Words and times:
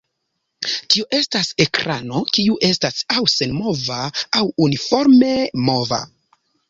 Tio 0.93 1.03
estas 1.17 1.49
ekrano 1.65 2.21
kiu 2.37 2.57
estas 2.69 3.03
aŭ 3.17 3.21
senmova 3.35 4.01
aŭ 4.41 4.43
uniforme 4.69 5.31
mova. 5.69 6.01